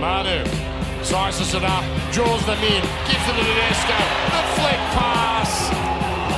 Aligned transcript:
Manu 0.00 0.44
sizes 1.02 1.54
it 1.54 1.64
up, 1.64 1.82
draws 2.12 2.44
them 2.46 2.62
in, 2.62 2.82
gives 3.10 3.26
it 3.26 3.34
to 3.34 3.42
Tedesco. 3.42 3.98
The 4.30 4.42
flick 4.54 4.82
pass, 4.94 5.50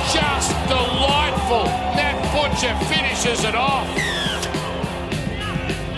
just 0.09 0.49
delightful. 0.65 1.65
Nat 1.93 2.17
Butcher 2.33 2.73
finishes 2.89 3.43
it 3.43 3.53
off. 3.53 3.85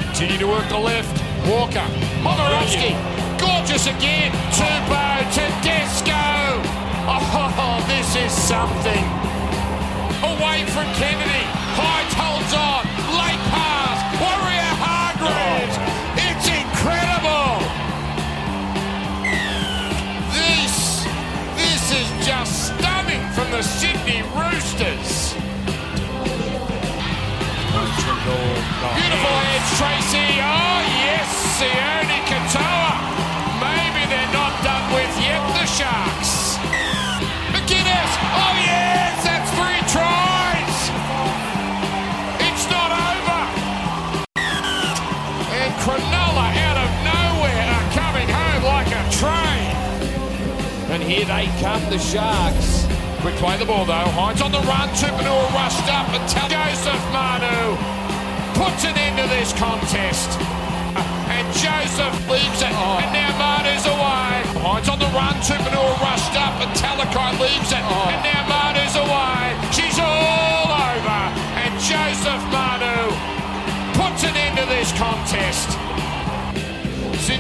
Continue 0.08 0.38
to 0.40 0.48
work 0.48 0.68
the 0.68 0.78
left. 0.78 1.16
Walker, 1.48 1.88
Momirovski, 2.20 3.00
gorgeous 3.40 3.88
again. 3.88 4.32
Turbo, 4.52 5.24
Tedesco. 5.32 6.12
Oh, 7.08 7.80
this 7.88 8.16
is 8.16 8.32
something. 8.32 9.04
Away 10.20 10.66
from 10.68 10.88
Kennedy. 11.00 11.44
Hyde 11.80 12.14
holds 12.14 12.54
on. 12.54 12.73
Cronulla 45.84 46.48
out 46.64 46.80
of 46.80 46.92
nowhere 47.04 47.68
are 47.76 47.92
coming 47.92 48.30
home 48.32 48.64
like 48.64 48.88
a 48.88 49.04
train. 49.12 49.68
And 50.96 51.04
here 51.04 51.26
they 51.26 51.52
come, 51.60 51.84
the 51.92 52.00
Sharks. 52.00 52.88
Quick 53.20 53.36
play 53.36 53.58
the 53.58 53.66
ball 53.66 53.84
though. 53.84 54.08
Hynes 54.16 54.42
on 54.42 54.54
the 54.54 54.64
run. 54.64 54.88
Tupanua 54.96 55.44
rushed 55.52 55.88
up 55.92 56.08
and 56.16 56.24
tell 56.32 56.48
Joseph 56.48 57.04
Manu 57.12 57.76
puts 58.56 58.86
an 58.86 58.96
end 58.96 59.18
to 59.20 59.28
this 59.28 59.52
contest. 59.60 60.40
And 61.28 61.46
Joseph 61.52 62.16
leaves 62.32 62.62
it. 62.64 62.72
Oh. 62.72 63.04
And 63.04 63.12
now 63.12 63.36
Manu's 63.36 63.84
away. 63.84 64.64
Hynes 64.64 64.88
on 64.88 65.00
the 65.00 65.12
run. 65.12 65.36
Tupanua 65.44 65.93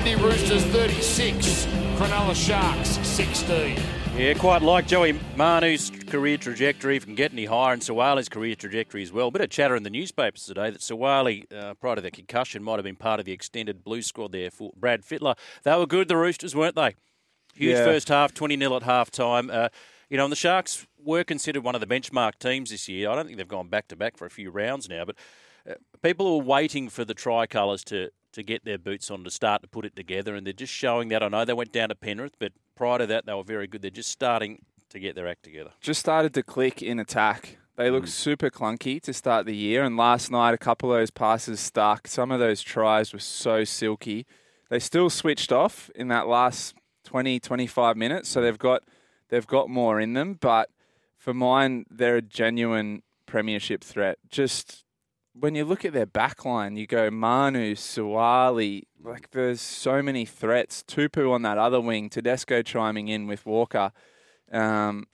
Sydney 0.03 0.21
Roosters 0.21 0.65
36. 0.65 1.65
Cronulla 1.95 2.35
Sharks 2.35 2.89
16. 3.07 3.78
Yeah, 4.17 4.33
quite 4.33 4.61
like 4.61 4.85
Joey 4.85 5.13
Manu's 5.38 5.91
career 6.07 6.35
trajectory. 6.38 6.97
If 6.97 7.03
we 7.03 7.05
can 7.05 7.16
get 7.16 7.31
any 7.31 7.45
higher, 7.45 7.72
and 7.72 7.81
Suaalii's 7.81 8.28
career 8.28 8.53
trajectory 8.55 9.01
as 9.01 9.13
well. 9.13 9.31
Bit 9.31 9.44
of 9.44 9.50
chatter 9.50 9.78
in 9.78 9.83
the 9.83 9.89
newspapers 9.89 10.44
today 10.44 10.72
that 10.72 10.81
Sawali, 10.81 11.45
uh, 11.55 11.75
prior 11.75 11.95
to 11.95 12.01
the 12.01 12.11
concussion, 12.11 12.61
might 12.63 12.75
have 12.75 12.83
been 12.83 12.97
part 12.97 13.22
of 13.22 13.25
the 13.25 13.31
extended 13.31 13.85
blue 13.85 14.01
squad 14.01 14.33
there 14.33 14.51
for 14.51 14.73
Brad 14.75 15.03
Fittler. 15.03 15.38
They 15.63 15.73
were 15.73 15.88
good, 15.88 16.09
the 16.09 16.17
Roosters, 16.17 16.53
weren't 16.53 16.75
they? 16.75 16.95
Huge 17.55 17.78
Yeah. 17.78 17.85
first 17.85 18.09
half, 18.09 18.33
20 18.33 18.57
0 18.57 18.75
at 18.75 18.83
half 18.83 19.09
time. 19.09 19.49
Uh, 19.49 19.69
you 20.09 20.17
know, 20.17 20.25
and 20.25 20.31
the 20.33 20.35
Sharks 20.35 20.85
were 21.01 21.23
considered 21.23 21.63
one 21.63 21.75
of 21.75 21.81
the 21.81 21.88
benchmark 21.88 22.39
teams 22.39 22.72
this 22.72 22.89
year. 22.89 23.09
I 23.09 23.16
don't 23.16 23.25
think 23.25 23.38
they've 23.38 23.47
gone 23.47 23.69
back 23.69 23.88
to 23.88 23.95
back 23.95 24.17
for 24.17 24.25
a 24.25 24.29
few 24.29 24.51
rounds 24.51 24.89
now, 24.89 25.05
but 25.05 25.16
uh, 25.66 25.75
people 26.01 26.28
are 26.28 26.44
waiting 26.44 26.89
for 26.89 27.05
the 27.05 27.13
tricolours 27.13 27.85
to, 27.85 28.09
to 28.33 28.44
get 28.44 28.66
their 28.66 28.77
boots 28.77 29.09
on 29.09 29.23
to 29.23 29.31
start 29.31 29.61
to 29.61 29.67
put 29.67 29.85
it 29.85 29.95
together, 29.95 30.35
and 30.35 30.45
they're 30.45 30.53
just 30.53 30.73
showing 30.73 31.09
that. 31.09 31.23
I 31.23 31.27
know 31.29 31.45
they 31.45 31.53
went 31.53 31.71
down 31.71 31.89
to 31.89 31.95
Penrith, 31.95 32.35
but 32.39 32.51
prior 32.75 32.99
to 32.99 33.05
that, 33.07 33.25
they 33.25 33.33
were 33.33 33.44
very 33.44 33.67
good. 33.67 33.81
They're 33.81 33.91
just 33.91 34.11
starting 34.11 34.66
to 34.89 34.99
get 34.99 35.16
their 35.16 35.27
act 35.27 35.44
together. 35.44 35.71
just 35.81 35.99
started 35.99 36.33
to 36.35 36.43
click 36.43 36.81
in 36.81 36.99
attack. 36.99 37.57
They 37.75 37.89
looked 37.89 38.07
mm. 38.07 38.11
super 38.11 38.51
clunky 38.51 39.01
to 39.01 39.13
start 39.13 39.45
the 39.45 39.55
year, 39.55 39.83
and 39.83 39.97
last 39.97 40.29
night 40.29 40.53
a 40.53 40.57
couple 40.57 40.91
of 40.91 40.99
those 40.99 41.09
passes 41.09 41.59
stuck. 41.59 42.07
Some 42.07 42.31
of 42.31 42.39
those 42.39 42.61
tries 42.61 43.13
were 43.13 43.19
so 43.19 43.63
silky. 43.63 44.25
They 44.69 44.79
still 44.79 45.09
switched 45.09 45.51
off 45.51 45.89
in 45.95 46.07
that 46.09 46.27
last 46.27 46.75
20, 47.05 47.39
25 47.39 47.97
minutes, 47.97 48.29
so 48.29 48.41
they've 48.41 48.57
got 48.57 48.83
they've 49.29 49.47
got 49.47 49.69
more 49.69 49.99
in 49.99 50.13
them. 50.13 50.38
But 50.39 50.69
for 51.17 51.33
mine, 51.33 51.85
they're 51.89 52.17
a 52.17 52.22
genuine 52.22 53.01
premiership 53.25 53.83
threat. 53.83 54.19
Just 54.29 54.82
when 55.33 55.55
you 55.55 55.66
look 55.66 55.83
at 55.83 55.94
their 55.94 56.05
backline, 56.05 56.77
you 56.77 56.88
go 56.88 57.09
Manu, 57.09 57.75
Suaalii, 57.75 58.83
like 59.03 59.31
there's 59.31 59.61
so 59.61 60.01
many 60.01 60.25
threats. 60.25 60.83
Tupou 60.88 61.31
on 61.31 61.41
that 61.41 61.57
other 61.57 61.81
wing, 61.81 62.09
Tedesco 62.09 62.61
chiming 62.61 63.07
in 63.07 63.27
with 63.27 63.45
Walker. 63.45 63.91
Um, 64.51 65.07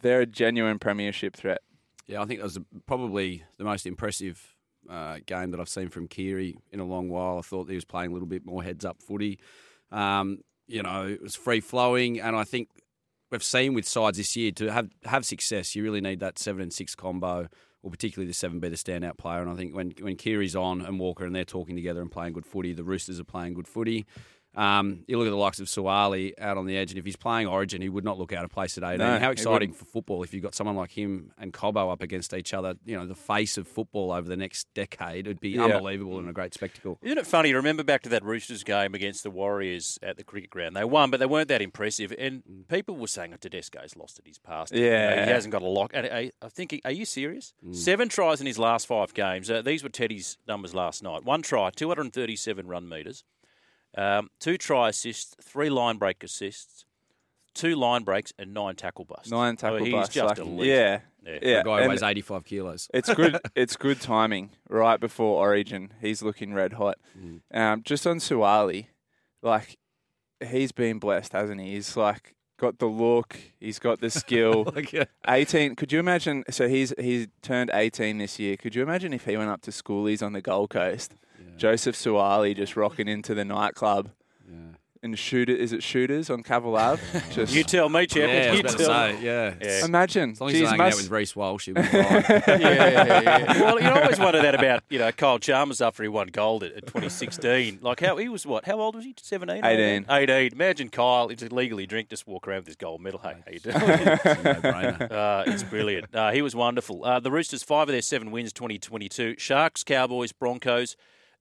they're 0.00 0.22
a 0.22 0.26
genuine 0.26 0.78
premiership 0.78 1.36
threat. 1.36 1.60
Yeah, 2.06 2.22
I 2.22 2.24
think 2.24 2.40
that 2.40 2.44
was 2.44 2.58
probably 2.86 3.44
the 3.58 3.64
most 3.64 3.86
impressive 3.86 4.54
uh, 4.88 5.18
game 5.26 5.50
that 5.50 5.60
I've 5.60 5.68
seen 5.68 5.88
from 5.90 6.08
Keary 6.08 6.56
in 6.72 6.80
a 6.80 6.84
long 6.84 7.08
while. 7.10 7.38
I 7.38 7.42
thought 7.42 7.68
he 7.68 7.74
was 7.74 7.84
playing 7.84 8.10
a 8.10 8.14
little 8.14 8.28
bit 8.28 8.46
more 8.46 8.62
heads 8.62 8.84
up 8.84 9.02
footy. 9.02 9.38
Um, 9.92 10.38
you 10.66 10.82
know, 10.82 11.06
it 11.06 11.22
was 11.22 11.34
free 11.34 11.60
flowing, 11.60 12.20
and 12.20 12.34
I 12.34 12.44
think 12.44 12.68
we've 13.30 13.42
seen 13.42 13.74
with 13.74 13.86
sides 13.86 14.16
this 14.16 14.36
year 14.36 14.50
to 14.52 14.72
have 14.72 14.88
have 15.04 15.26
success, 15.26 15.74
you 15.74 15.82
really 15.82 16.00
need 16.00 16.20
that 16.20 16.38
seven 16.38 16.62
and 16.62 16.72
six 16.72 16.94
combo, 16.94 17.48
or 17.82 17.90
particularly 17.90 18.28
the 18.28 18.34
seven 18.34 18.60
be 18.60 18.68
the 18.68 18.76
standout 18.76 19.18
player. 19.18 19.40
And 19.40 19.50
I 19.50 19.54
think 19.54 19.74
when 19.74 19.92
when 20.00 20.16
Keary's 20.16 20.56
on 20.56 20.80
and 20.80 20.98
Walker 20.98 21.24
and 21.24 21.34
they're 21.34 21.44
talking 21.44 21.76
together 21.76 22.00
and 22.00 22.10
playing 22.10 22.32
good 22.32 22.46
footy, 22.46 22.72
the 22.72 22.84
Roosters 22.84 23.20
are 23.20 23.24
playing 23.24 23.54
good 23.54 23.68
footy. 23.68 24.06
Um, 24.54 25.04
you 25.06 25.18
look 25.18 25.26
at 25.28 25.30
the 25.30 25.36
likes 25.36 25.60
of 25.60 25.66
Suaalii 25.68 26.32
out 26.40 26.56
on 26.58 26.66
the 26.66 26.76
edge, 26.76 26.90
and 26.90 26.98
if 26.98 27.04
he's 27.04 27.16
playing 27.16 27.46
Origin, 27.46 27.80
he 27.80 27.88
would 27.88 28.02
not 28.04 28.18
look 28.18 28.32
out 28.32 28.44
of 28.44 28.50
place 28.50 28.76
at 28.76 28.82
18. 28.82 28.98
No, 28.98 29.18
How 29.18 29.30
exciting 29.30 29.72
for 29.72 29.84
football 29.84 30.22
if 30.24 30.34
you've 30.34 30.42
got 30.42 30.54
someone 30.54 30.74
like 30.74 30.90
him 30.90 31.30
and 31.38 31.52
Cobbo 31.52 31.92
up 31.92 32.02
against 32.02 32.34
each 32.34 32.52
other. 32.52 32.74
You 32.84 32.96
know, 32.96 33.06
the 33.06 33.14
face 33.14 33.56
of 33.56 33.68
football 33.68 34.10
over 34.10 34.28
the 34.28 34.36
next 34.36 34.66
decade. 34.74 35.26
It'd 35.26 35.38
be 35.40 35.50
Yeah. 35.50 35.64
unbelievable 35.66 36.18
and 36.18 36.28
a 36.28 36.32
great 36.32 36.54
spectacle. 36.54 36.98
Isn't 37.02 37.18
it 37.18 37.26
funny? 37.26 37.52
Remember 37.54 37.84
back 37.84 38.02
to 38.02 38.08
that 38.08 38.24
Roosters 38.24 38.64
game 38.64 38.94
against 38.94 39.22
the 39.22 39.30
Warriors 39.30 39.98
at 40.02 40.16
the 40.16 40.24
cricket 40.24 40.50
ground. 40.50 40.74
They 40.74 40.84
won, 40.84 41.10
but 41.10 41.20
they 41.20 41.26
weren't 41.26 41.48
that 41.48 41.62
impressive. 41.62 42.12
And 42.18 42.42
people 42.68 42.96
were 42.96 43.06
saying, 43.06 43.32
oh, 43.34 43.36
Tedesco's 43.36 43.96
lost 43.96 44.18
at 44.18 44.26
his 44.26 44.38
past 44.38 44.72
it. 44.72 44.78
You 44.80 44.84
know, 44.90 44.96
Yeah. 44.96 45.24
he 45.26 45.30
hasn't 45.30 45.52
got 45.52 45.62
a 45.62 45.66
lock. 45.68 45.92
And 45.94 46.06
I, 46.06 46.32
I'm 46.42 46.50
thinking, 46.50 46.80
are 46.84 46.90
you 46.92 47.04
serious? 47.04 47.54
Seven 47.72 48.08
tries 48.08 48.40
in 48.40 48.46
his 48.46 48.58
last 48.58 48.86
five 48.86 49.14
games. 49.14 49.50
Uh, 49.50 49.62
these 49.62 49.82
were 49.84 49.88
Teddy's 49.88 50.36
numbers 50.48 50.74
last 50.74 51.02
night. 51.02 51.22
One 51.24 51.42
try, 51.42 51.70
237 51.70 52.66
run 52.66 52.88
metres. 52.88 53.22
Um, 53.98 54.30
two 54.38 54.56
try 54.56 54.88
assists, 54.90 55.34
three 55.42 55.70
line 55.70 55.96
break 55.96 56.22
assists, 56.22 56.84
two 57.54 57.74
line 57.74 58.04
breaks, 58.04 58.32
and 58.38 58.54
nine 58.54 58.76
tackle 58.76 59.04
busts. 59.04 59.30
Nine 59.30 59.56
So 59.58 59.68
tackle 59.70 59.84
he's 59.84 59.92
busts. 59.92 60.14
just 60.14 60.28
like- 60.28 60.38
elite. 60.38 60.68
yeah, 60.68 61.00
Yeah. 61.24 61.38
yeah. 61.42 61.60
A 61.60 61.64
guy 61.64 61.80
and 61.80 61.90
weighs 61.90 62.02
85 62.02 62.44
kilos. 62.44 62.88
it's 62.94 63.12
good. 63.12 63.38
it's 63.56 63.76
good 63.76 64.00
timing 64.00 64.50
right 64.68 65.00
before 65.00 65.38
Origin. 65.40 65.92
He's 66.00 66.22
looking 66.22 66.54
red 66.54 66.74
hot. 66.74 66.96
Um, 67.52 67.82
just 67.82 68.06
on 68.06 68.18
Suaalii, 68.18 68.86
like 69.42 69.78
he's 70.46 70.70
been 70.72 70.98
blessed, 71.00 71.32
hasn't 71.32 71.60
he? 71.60 71.72
He's 71.72 71.96
like 71.96 72.34
got 72.58 72.78
the 72.78 72.86
look. 72.86 73.36
He's 73.58 73.78
got 73.80 74.00
the 74.00 74.10
skill. 74.10 74.64
Like, 74.74 74.94
uh, 74.94 75.04
Eighteen. 75.28 75.74
Could 75.74 75.92
you 75.92 75.98
imagine? 75.98 76.44
So 76.50 76.68
he's 76.68 76.94
he's 76.98 77.26
turned 77.42 77.70
eighteen 77.74 78.18
this 78.18 78.38
year. 78.38 78.56
Could 78.56 78.74
you 78.76 78.82
imagine 78.82 79.12
if 79.12 79.24
he 79.24 79.36
went 79.36 79.50
up 79.50 79.62
to 79.62 79.70
schoolies 79.72 80.22
on 80.24 80.32
the 80.34 80.40
Gold 80.40 80.70
Coast? 80.70 81.14
Joseph 81.58 81.96
Suaalii 81.96 82.56
just 82.56 82.76
rocking 82.76 83.08
into 83.08 83.34
the 83.34 83.44
nightclub. 83.44 84.10
and 85.00 85.16
shooter. 85.16 85.52
Is 85.52 85.72
it 85.72 85.80
shooters 85.82 86.28
on 86.28 86.42
Cavill 86.42 86.76
Ave? 86.76 87.00
Just 87.32 87.54
You 87.54 87.62
tell 87.62 87.88
me, 87.88 88.04
champion. 88.08 88.30
Yeah, 88.42 88.48
I 88.48 88.50
was 88.50 88.56
you 88.58 88.62
tell 88.64 88.78
say, 88.86 89.18
yeah. 89.22 89.54
Yeah. 89.62 89.84
imagine. 89.84 90.30
As 90.32 90.40
long 90.40 90.50
as 90.50 90.54
Geez, 90.54 90.60
he's 90.62 90.68
hanging 90.70 90.80
out 90.80 90.86
must- 90.86 91.02
with 91.02 91.10
Reece 91.12 91.36
Walsh, 91.36 91.66
he'll 91.66 91.74
be 91.76 91.82
fine. 91.82 91.92
yeah, 92.02 92.58
yeah, 92.58 93.20
yeah. 93.22 93.60
Well, 93.62 93.80
you 93.80 93.88
always 93.90 94.18
wonder 94.18 94.42
that 94.42 94.56
about 94.56 94.82
you 94.90 94.98
know 94.98 95.12
Kyle 95.12 95.38
Chalmers 95.38 95.80
after 95.80 96.02
he 96.02 96.08
won 96.08 96.26
gold 96.32 96.64
at, 96.64 96.72
at 96.72 96.86
2016. 96.88 97.78
Like 97.80 98.00
how 98.00 98.16
he 98.16 98.28
was 98.28 98.44
what? 98.44 98.64
How 98.64 98.80
old 98.80 98.96
was 98.96 99.04
he? 99.04 99.14
17? 99.16 99.64
18. 99.64 100.06
18. 100.10 100.52
Imagine 100.52 100.88
Kyle. 100.88 101.28
He's 101.28 101.42
legally 101.52 101.86
drink, 101.86 102.08
just 102.08 102.26
walk 102.26 102.48
around 102.48 102.58
with 102.62 102.66
his 102.66 102.76
gold 102.76 103.00
medal. 103.00 103.20
Hey, 103.20 103.36
how 103.46 103.52
you 103.52 103.60
doing? 103.60 103.76
It's. 103.78 105.12
Uh, 105.12 105.44
it's 105.46 105.62
brilliant. 105.62 106.12
Uh, 106.12 106.32
he 106.32 106.42
was 106.42 106.56
wonderful. 106.56 107.04
Uh, 107.04 107.20
the 107.20 107.30
Roosters, 107.30 107.62
five 107.62 107.88
of 107.88 107.92
their 107.92 108.02
seven 108.02 108.32
wins, 108.32 108.52
2022. 108.52 109.36
Sharks, 109.38 109.84
Cowboys, 109.84 110.32
Broncos, 110.32 110.96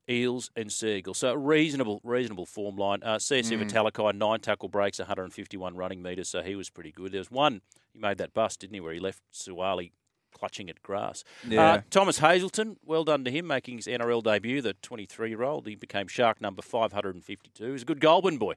Eels, 0.09 0.51
and 0.55 0.71
Sea 0.71 0.97
Eagles. 0.97 1.17
So 1.19 1.31
a 1.31 1.37
reasonable, 1.37 1.99
reasonable 2.03 2.45
form 2.45 2.75
line. 2.77 2.99
Uh, 3.03 3.15
CSC 3.17 3.57
Vitalakai, 3.61 4.15
nine 4.15 4.39
tackle 4.39 4.69
breaks, 4.69 4.99
151 4.99 5.75
running 5.75 6.01
metres, 6.01 6.29
so 6.29 6.41
he 6.41 6.55
was 6.55 6.69
pretty 6.69 6.91
good. 6.91 7.11
There 7.11 7.19
was 7.19 7.31
one, 7.31 7.61
he 7.93 7.99
made 7.99 8.17
that 8.19 8.33
bust, 8.33 8.61
didn't 8.61 8.73
he, 8.75 8.79
where 8.79 8.93
he 8.93 8.99
left 8.99 9.21
Suaalii 9.33 9.91
clutching 10.33 10.69
at 10.69 10.81
grass. 10.83 11.23
Yeah. 11.47 11.71
Uh, 11.73 11.81
Thomas 11.89 12.19
Hazelton, 12.19 12.77
well 12.85 13.03
done 13.03 13.23
to 13.25 13.31
him, 13.31 13.47
making 13.47 13.77
his 13.77 13.87
NRL 13.87 14.23
debut, 14.23 14.61
the 14.61 14.73
23 14.73 15.29
year 15.29 15.43
old. 15.43 15.65
He 15.67 15.75
became 15.75 16.07
Shark 16.07 16.39
number 16.41 16.61
552. 16.61 17.71
He's 17.71 17.81
a 17.81 17.85
good 17.85 17.99
Goulburn 17.99 18.37
boy. 18.37 18.53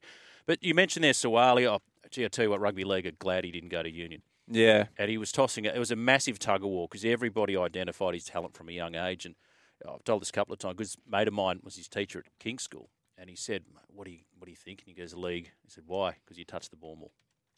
But 0.47 0.62
you 0.62 0.75
mentioned 0.75 1.05
there 1.05 1.12
Suaalii. 1.12 1.67
Oh, 1.67 1.81
gee, 2.11 2.25
I 2.25 2.29
tell 2.29 2.44
you 2.44 2.50
what, 2.50 2.61
Rugby 2.61 2.85
League 2.85 3.06
are 3.06 3.12
glad 3.12 3.44
he 3.44 3.50
didn't 3.50 3.69
go 3.70 3.82
to 3.82 3.91
Union 3.91 4.23
Yeah. 4.49 4.87
and 4.99 5.11
he 5.11 5.17
was 5.19 5.32
tossing 5.32 5.64
it. 5.64 5.75
It 5.75 5.79
was 5.79 5.91
a 5.91 5.97
massive 5.97 6.38
tug 6.38 6.62
of 6.62 6.69
war 6.70 6.87
because 6.91 7.05
everybody 7.05 7.56
identified 7.56 8.14
his 8.14 8.25
talent 8.25 8.55
from 8.55 8.69
a 8.69 8.73
young 8.73 8.94
age. 8.94 9.25
And 9.25 9.37
Uh, 9.85 9.94
I've 9.94 10.05
told 10.05 10.23
this 10.23 10.31
a 10.31 10.32
couple 10.32 10.53
of 10.53 10.59
times. 10.59 10.77
Because 10.77 10.97
mate 11.11 11.29
of 11.29 11.35
mine 11.35 11.61
was 11.62 11.77
his 11.77 11.88
teacher 11.88 12.21
at 12.21 12.27
King's 12.38 12.62
School, 12.62 12.91
and 13.17 13.31
he 13.31 13.37
said, 13.37 13.65
"What 13.88 14.06
do 14.06 14.12
you 14.12 14.21
what 14.38 14.47
do 14.47 14.50
you 14.50 14.56
think?" 14.56 14.81
And 14.81 14.88
he 14.88 14.94
goes, 14.94 15.15
"League." 15.15 15.53
I 15.65 15.69
said, 15.69 15.85
"Why?" 15.87 16.17
Because 16.25 16.38
you 16.38 16.44
touched 16.44 16.71
the 16.71 16.77
ball 16.77 16.97
more. 16.97 17.11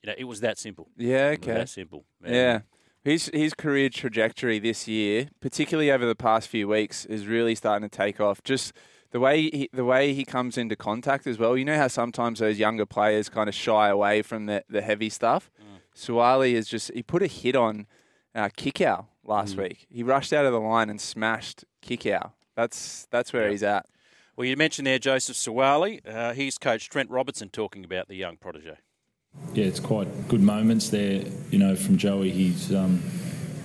You 0.03 0.09
know, 0.09 0.15
it 0.19 0.25
was 0.25 0.41
that 0.41 0.59
simple. 0.59 0.89
Yeah. 0.97 1.35
Okay. 1.35 1.55
That 1.55 1.69
simple. 1.69 2.05
man. 2.21 2.35
Yeah. 2.35 2.61
His 3.05 3.31
his 3.35 3.53
career 3.55 3.89
trajectory 3.89 4.59
this 4.59 4.87
year, 4.87 5.29
particularly 5.41 5.91
over 5.91 6.07
the 6.07 6.15
past 6.15 6.49
few 6.49 6.69
weeks, 6.69 7.05
is 7.05 7.27
really 7.27 7.55
starting 7.55 7.89
to 7.89 7.97
take 7.97 8.21
off. 8.21 8.43
Just 8.45 8.73
the 9.11 9.21
way 9.21 9.43
he, 9.43 9.69
the 9.73 9.85
way 9.85 10.15
he 10.15 10.25
comes 10.25 10.57
into 10.57 10.77
contact 10.77 11.27
as 11.27 11.39
well. 11.39 11.57
You 11.57 11.65
know 11.65 11.77
how 11.77 11.89
sometimes 11.89 12.39
those 12.39 12.59
younger 12.59 12.87
players 12.87 13.29
kind 13.29 13.49
of 13.49 13.55
shy 13.55 13.89
away 13.89 14.23
from 14.23 14.47
the, 14.47 14.65
the 14.69 14.83
heavy 14.83 15.11
stuff. 15.11 15.51
Mm. 15.61 15.81
Suaalii 15.97 16.53
is 16.53 16.69
just 16.69 16.93
he 16.95 17.03
put 17.03 17.23
a 17.23 17.27
hit 17.27 17.57
on 17.57 17.87
uh, 18.35 18.49
Kikau 18.57 19.07
last 19.25 19.57
mm. 19.57 19.65
week. 19.65 19.87
He 19.91 20.03
rushed 20.03 20.33
out 20.33 20.47
of 20.47 20.53
the 20.53 20.61
line 20.61 20.89
and 20.89 21.01
smashed 21.01 21.65
Kikau. 21.83 22.33
That's 22.57 23.07
that's 23.11 23.33
where 23.33 23.51
he's 23.51 23.63
at. 23.63 23.87
Well, 24.37 24.47
you 24.47 24.57
mentioned 24.57 24.87
there 24.87 24.99
Joseph 24.99 25.37
Suaalii. 25.37 26.01
Uh, 26.09 26.33
he's 26.33 26.57
coach 26.59 26.89
Trent 26.89 27.11
Robinson 27.11 27.51
talking 27.51 27.85
about 27.85 28.09
the 28.09 28.15
young 28.17 28.37
protege. 28.37 28.77
yeah, 29.55 29.65
it's 29.65 29.81
quite 29.81 30.29
good 30.29 30.41
moments 30.41 30.89
there. 30.91 31.25
You 31.51 31.59
know, 31.59 31.77
from 31.77 31.99
Joey, 31.99 32.31
he's 32.31 32.75
um, 32.75 33.03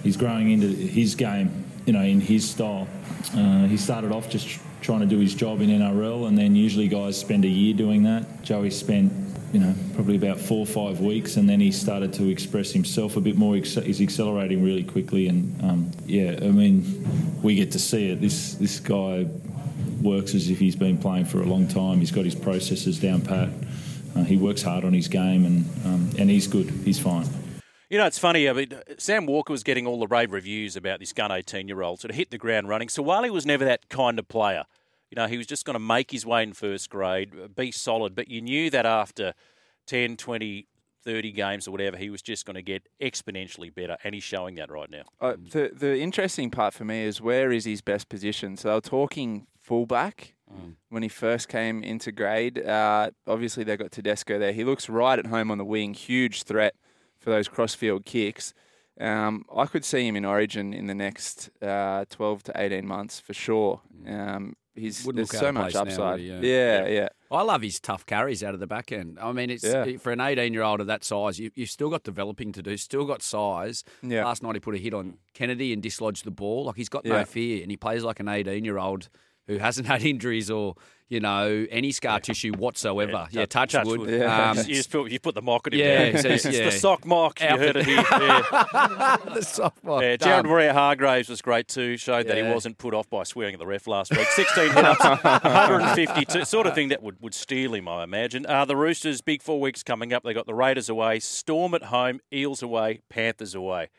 he's 0.04 0.18
growing 0.18 0.52
into 0.52 0.68
his 0.68 1.16
game. 1.16 1.66
You 1.86 1.94
know, 1.94 2.02
in 2.02 2.20
his 2.20 2.50
style. 2.50 2.88
Uh, 3.34 3.66
he 3.66 3.78
started 3.78 4.12
off 4.12 4.30
just 4.30 4.60
trying 4.82 5.00
to 5.00 5.06
do 5.06 5.20
his 5.20 5.34
job 5.34 5.62
in 5.62 5.70
NRL, 5.70 6.28
and 6.28 6.38
then 6.38 6.56
usually 6.56 6.88
guys 6.90 7.18
spend 7.18 7.46
a 7.46 7.48
year 7.48 7.74
doing 7.74 8.04
that. 8.04 8.44
Joey 8.44 8.70
spent, 8.72 9.12
you 9.58 9.64
know, 9.64 9.74
probably 9.96 10.16
about 10.16 10.40
four 10.40 10.60
or 10.60 10.66
five 10.68 11.00
weeks, 11.00 11.36
and 11.36 11.50
then 11.50 11.60
he 11.60 11.72
started 11.72 12.14
to 12.14 12.30
express 12.30 12.72
himself 12.72 13.18
a 13.18 13.22
bit 13.22 13.38
more. 13.38 13.56
He's 13.56 14.00
accelerating 14.00 14.64
really 14.64 14.84
quickly, 14.84 15.28
and 15.28 15.60
um, 15.64 15.92
yeah, 16.06 16.38
I 16.40 16.52
mean, 16.52 17.42
we 17.42 17.56
get 17.56 17.72
to 17.72 17.80
see 17.80 18.12
it. 18.12 18.22
This 18.22 18.54
this 18.54 18.80
guy 18.80 19.26
works 20.00 20.36
as 20.36 20.52
if 20.52 20.60
he's 20.60 20.76
been 20.76 21.00
playing 21.00 21.26
for 21.26 21.42
a 21.42 21.46
long 21.46 21.68
time. 21.68 21.98
He's 22.02 22.12
got 22.12 22.24
his 22.24 22.36
processes 22.36 23.00
down 23.00 23.22
pat. 23.22 23.50
Uh, 24.16 24.24
he 24.26 24.38
works 24.38 24.62
hard 24.62 24.86
on 24.86 24.94
his 24.94 25.08
game, 25.08 25.44
and 25.44 25.66
um, 25.86 26.12
and 26.20 26.30
he's 26.30 26.46
good. 26.46 26.70
He's 26.86 27.00
fine. 27.00 27.26
You 27.90 27.98
know, 27.98 28.06
it's 28.06 28.20
funny. 28.20 28.48
I 28.48 28.54
mean, 28.54 28.76
Sam 29.00 29.26
Walker 29.26 29.52
was 29.52 29.64
getting 29.64 29.88
all 29.88 30.00
the 30.00 30.06
rave 30.06 30.34
reviews 30.34 30.76
about 30.76 31.00
this 31.00 31.14
gun 31.14 31.32
18 31.32 31.68
year 31.68 31.82
old, 31.82 32.02
sort 32.02 32.12
of 32.12 32.16
hit 32.16 32.30
the 32.30 32.38
ground 32.38 32.70
running. 32.70 32.90
Suaalii 32.90 33.32
was 33.32 33.48
never 33.48 33.66
that 33.66 33.90
kind 33.90 34.20
of 34.20 34.28
player. 34.28 34.66
You 35.10 35.16
know, 35.16 35.28
he 35.28 35.38
was 35.38 35.48
just 35.48 35.66
going 35.66 35.76
to 35.76 35.80
make 35.80 36.12
his 36.12 36.26
way 36.26 36.44
in 36.44 36.54
first 36.54 36.90
grade, 36.90 37.56
be 37.56 37.72
solid. 37.72 38.16
But 38.16 38.28
you 38.30 38.42
knew 38.42 38.70
that 38.70 38.86
after 38.86 39.34
10, 39.88 40.18
20, 40.18 40.68
30 41.04 41.32
games 41.32 41.68
or 41.68 41.72
whatever, 41.72 41.96
he 41.96 42.10
was 42.10 42.22
just 42.22 42.46
going 42.46 42.56
to 42.56 42.62
get 42.62 42.88
exponentially 43.02 43.74
better. 43.74 43.98
And 44.04 44.14
he's 44.14 44.24
showing 44.24 44.56
that 44.56 44.70
right 44.70 44.90
now. 44.90 45.04
Uh, 45.22 45.36
the 45.38 45.72
the 45.74 46.00
interesting 46.00 46.52
part 46.52 46.74
for 46.74 46.84
me 46.84 47.04
is 47.04 47.22
where 47.22 47.52
is 47.52 47.66
his 47.66 47.82
best 47.82 48.10
position. 48.10 48.58
So 48.58 48.68
they 48.68 48.76
were 48.76 48.82
talking 48.82 49.48
fullback 49.62 50.34
when 50.90 51.04
he 51.04 51.10
first 51.10 51.50
came 51.50 51.84
into 51.84 52.12
grade. 52.12 52.66
Uh, 52.66 53.12
obviously, 53.26 53.64
they 53.64 53.78
got 53.78 53.92
Tedesco 53.92 54.40
there. 54.40 54.54
He 54.54 54.64
looks 54.64 54.90
right 54.90 55.20
at 55.20 55.28
home 55.28 55.52
on 55.52 55.58
the 55.58 55.66
wing, 55.66 55.94
huge 55.94 56.44
threat 56.44 56.76
for 57.20 57.30
those 57.30 57.48
crossfield 57.48 58.06
kicks. 58.06 58.54
Um, 59.00 59.46
I 59.56 59.66
could 59.66 59.86
see 59.86 60.08
him 60.08 60.16
in 60.16 60.26
Origin 60.26 60.74
in 60.74 60.88
the 60.88 60.96
next 60.96 61.50
uh, 61.62 62.06
12 62.10 62.44
to 62.44 62.54
18 62.56 62.88
months 62.88 63.20
for 63.20 63.34
sure. 63.34 63.82
Um, 64.08 64.56
he's 64.78 65.06
Wouldn't 65.06 65.28
there's 65.30 65.34
look 65.34 65.48
so 65.48 65.52
much 65.52 65.74
place 65.74 65.76
now, 65.76 65.82
upside. 65.82 66.20
would? 66.20 66.22
Yeah. 66.22 66.40
yeah, 66.42 66.88
yeah. 66.88 67.08
I 67.30 67.42
love 67.42 67.62
his 67.62 67.80
tough 67.80 68.06
carries 68.06 68.44
out 68.44 68.54
of 68.54 68.60
the 68.60 68.68
back 68.68 68.92
end. 68.92 69.18
I 69.22 69.32
mean, 69.34 69.50
it's 69.50 69.64
Yeah. 69.64 69.98
for 69.98 70.12
an 70.12 70.22
18 70.22 70.54
year 70.54 70.64
old 70.64 70.80
of 70.80 70.88
that 70.88 71.04
size, 71.04 71.40
you, 71.40 71.52
you've 71.56 71.70
still 71.70 71.90
got 71.90 72.04
developing 72.04 72.52
to 72.54 72.64
do, 72.64 72.78
still 72.78 73.06
got 73.06 73.22
size. 73.22 73.84
Yeah. 74.02 74.24
Last 74.26 74.44
night 74.44 74.56
he 74.56 74.60
put 74.60 74.76
a 74.76 74.78
hit 74.78 74.94
on 74.94 75.18
Kennedy 75.34 75.74
and 75.74 75.82
dislodged 75.84 76.24
the 76.24 76.32
ball. 76.32 76.66
Like 76.66 76.76
he's 76.78 76.90
got 76.90 77.06
Yeah. 77.06 77.18
no 77.20 77.26
fear, 77.26 77.62
and 77.62 77.70
he 77.72 77.78
plays 77.78 78.04
like 78.04 78.20
an 78.20 78.30
18 78.30 78.64
year 78.64 78.78
old 78.78 79.10
who 79.48 79.58
hasn't 79.58 79.88
had 79.88 80.02
injuries 80.06 80.50
or 80.52 80.76
you 81.10 81.20
know 81.20 81.66
any 81.70 81.92
scar 81.92 82.20
tissue 82.20 82.54
whatsoever. 82.54 83.28
Yeah, 83.32 83.46
touch, 83.46 83.76
wood. 83.86 84.10
Yeah. 84.10 84.52
Um, 84.52 84.58
you, 84.68 84.76
just 84.76 84.92
put, 84.92 85.12
you 85.12 85.20
put 85.20 85.36
the 85.36 85.42
mock 85.42 85.68
at 85.68 85.74
him. 85.74 85.80
Yeah, 85.80 86.12
there. 86.12 86.22
so 86.22 86.28
it's- 86.30 86.46
it's 86.46 86.58
yeah. 86.60 86.66
the 86.66 86.72
sock 86.72 87.06
mock. 87.06 87.40
You 87.42 87.48
heard 87.48 87.76
it 87.78 87.86
here. 87.86 87.96
Yeah. 87.98 88.42
the 88.52 89.42
softball. 89.42 90.02
Yeah, 90.02 90.16
Jared 90.18 90.46
Waerea-Hargreaves 90.46 91.30
was 91.30 91.42
great 91.42 91.68
too. 91.68 91.98
Showed 91.98 92.28
that 92.28 92.38
he 92.38 92.44
wasn't 92.44 92.78
put 92.78 92.94
off 92.94 93.10
by 93.10 93.24
swearing 93.24 93.54
at 93.54 93.60
the 93.60 93.66
ref 93.68 93.88
last 93.88 94.12
week. 94.16 94.28
16 94.28 94.72
hit 94.72 94.86
ups, 94.86 95.04
152, 95.24 96.46
sort 96.46 96.68
of 96.68 96.74
thing 96.76 96.90
that 96.90 97.02
would, 97.02 97.22
would 97.22 97.34
steal 97.34 97.74
him, 97.74 97.88
I 97.88 98.04
imagine. 98.04 98.46
Uh, 98.46 98.66
the 98.66 98.76
Roosters, 98.76 99.22
big 99.22 99.42
four 99.42 99.60
weeks 99.60 99.84
coming 99.84 100.14
up. 100.14 100.24
They 100.24 100.34
got 100.34 100.46
the 100.46 100.54
Raiders 100.54 100.90
away, 100.90 101.20
Storm 101.20 101.74
at 101.74 101.84
home, 101.84 102.20
Eels 102.34 102.62
away, 102.62 103.02
Panthers 103.10 103.56
away. 103.56 103.90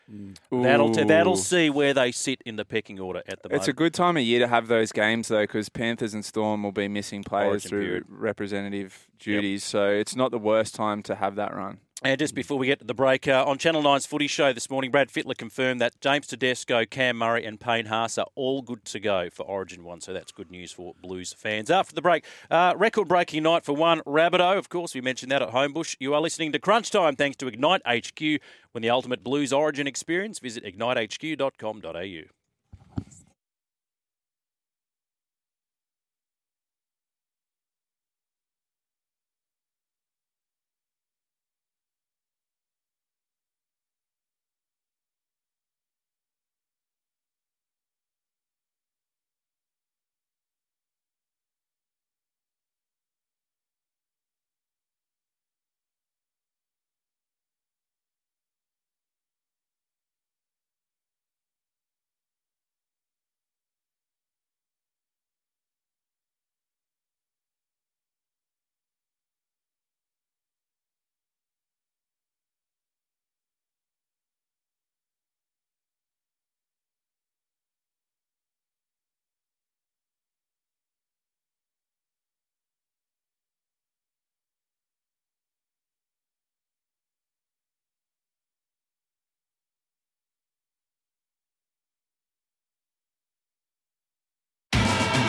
That'll 0.51 0.91
t- 0.93 1.05
that'll 1.05 1.37
see 1.37 1.71
where 1.71 1.95
they 1.95 2.13
sit 2.13 2.43
in 2.45 2.57
the 2.57 2.65
pecking 2.65 2.99
order 3.01 3.23
at 3.29 3.43
the 3.43 3.49
moment. 3.49 3.63
It's 3.63 3.69
a 3.69 3.73
good 3.73 3.95
time 3.95 4.17
of 4.17 4.23
year 4.23 4.41
to 4.41 4.49
have 4.49 4.69
those 4.69 4.93
games 4.93 5.29
though, 5.29 5.43
because 5.45 5.69
Panthers 5.69 6.15
and 6.15 6.25
Storm 6.25 6.63
will 6.63 6.73
be 6.73 6.89
missing 6.99 7.23
players 7.23 7.49
Origin 7.65 7.69
through 7.69 7.87
period. 7.87 8.05
representative 8.09 9.09
duties, 9.21 9.63
so 9.63 9.89
it's 9.89 10.17
not 10.17 10.31
the 10.33 10.39
worst 10.39 10.75
time 10.75 11.01
to 11.05 11.15
have 11.15 11.37
that 11.37 11.55
run. 11.55 11.79
And 12.03 12.19
just 12.19 12.35
before 12.35 12.59
we 12.59 12.67
get 12.67 12.79
to 12.79 12.85
the 12.85 12.95
break, 12.95 13.27
uh, 13.27 13.45
on 13.45 13.59
Channel 13.59 13.83
9's 13.83 14.07
footy 14.07 14.29
show 14.29 14.53
this 14.53 14.71
morning, 14.71 14.93
Brad 14.93 15.09
Fittler 15.09 15.37
confirmed 15.37 15.81
that 15.81 16.01
James 16.01 16.29
Tedesco, 16.29 16.85
Cam 16.85 17.17
Murray, 17.19 17.45
and 17.45 17.59
Payne 17.59 17.87
Haas 17.87 18.19
are 18.19 18.27
all 18.37 18.63
good 18.63 18.85
to 18.85 19.01
go 19.01 19.29
for 19.31 19.43
Origin 19.45 19.83
1. 19.83 20.01
So 20.03 20.13
that's 20.13 20.31
good 20.31 20.49
news 20.49 20.71
for 20.71 20.95
Blues 21.03 21.33
fans. 21.33 21.71
After 21.71 21.97
the 21.97 22.03
break, 22.03 22.25
uh, 22.53 22.75
record 22.77 23.09
breaking 23.09 23.43
night 23.43 23.65
for 23.65 23.75
one 23.75 24.01
Rabbitoh. 24.07 24.57
Of 24.59 24.69
course, 24.69 24.95
we 24.95 25.01
mentioned 25.01 25.33
that 25.33 25.43
at 25.43 25.51
Homebush. 25.51 25.97
You 25.99 26.15
are 26.15 26.21
listening 26.21 26.53
to 26.53 26.61
Crunch 26.61 26.91
Time 26.91 27.17
thanks 27.17 27.37
to 27.39 27.49
Ignite 27.49 27.83
HQ. 27.85 28.41
When 28.73 28.83
the 28.83 28.91
ultimate 28.91 29.25
Blues 29.25 29.53
Origin 29.53 29.89
experience, 29.89 30.39
visit 30.39 30.65
ignitehq.com.au. 30.65 32.38